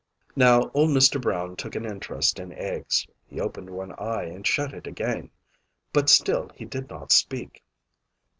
Now 0.35 0.71
old 0.73 0.89
Mr. 0.89 1.21
Brown 1.21 1.55
took 1.55 1.75
an 1.75 1.85
interest 1.85 2.39
in 2.39 2.51
eggs; 2.53 3.05
he 3.27 3.39
opened 3.39 3.69
one 3.69 3.91
eye 3.99 4.23
and 4.23 4.47
shut 4.47 4.73
it 4.73 4.87
again. 4.87 5.29
But 5.93 6.09
still 6.09 6.49
he 6.55 6.65
did 6.65 6.89
not 6.89 7.11
speak. 7.11 7.63